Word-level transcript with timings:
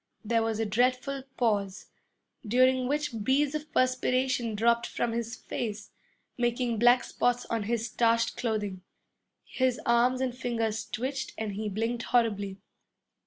There 0.25 0.41
was 0.41 0.59
a 0.59 0.65
dreadful 0.65 1.21
pause, 1.37 1.85
during 2.43 2.87
which 2.87 3.23
beads 3.23 3.53
of 3.53 3.71
perspiration 3.71 4.55
dropped 4.55 4.87
from 4.87 5.11
his 5.11 5.35
face, 5.35 5.91
making 6.39 6.79
black 6.79 7.03
spots 7.03 7.45
on 7.51 7.65
his 7.69 7.85
starched 7.85 8.35
clothing. 8.35 8.81
His 9.45 9.79
arm 9.85 10.19
and 10.19 10.35
fingers 10.35 10.89
twitched 10.89 11.33
and 11.37 11.51
he 11.51 11.69
blinked 11.69 12.01
horribly. 12.05 12.57